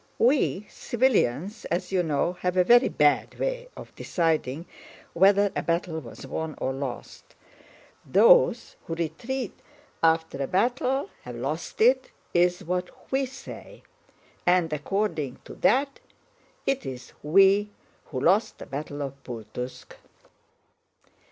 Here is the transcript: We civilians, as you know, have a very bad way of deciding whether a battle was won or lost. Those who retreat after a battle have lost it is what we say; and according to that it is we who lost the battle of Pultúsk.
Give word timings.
We 0.17 0.65
civilians, 0.67 1.65
as 1.65 1.91
you 1.91 2.01
know, 2.01 2.33
have 2.41 2.57
a 2.57 2.63
very 2.63 2.89
bad 2.89 3.37
way 3.37 3.67
of 3.77 3.93
deciding 3.93 4.65
whether 5.13 5.51
a 5.55 5.61
battle 5.61 5.99
was 5.99 6.25
won 6.25 6.55
or 6.57 6.73
lost. 6.73 7.35
Those 8.03 8.77
who 8.87 8.95
retreat 8.95 9.59
after 10.01 10.41
a 10.41 10.47
battle 10.47 11.11
have 11.21 11.35
lost 11.35 11.81
it 11.81 12.09
is 12.33 12.63
what 12.63 13.11
we 13.11 13.27
say; 13.27 13.83
and 14.43 14.73
according 14.73 15.37
to 15.45 15.53
that 15.57 15.99
it 16.65 16.83
is 16.83 17.13
we 17.21 17.69
who 18.05 18.19
lost 18.21 18.57
the 18.57 18.65
battle 18.65 19.03
of 19.03 19.23
Pultúsk. 19.23 19.93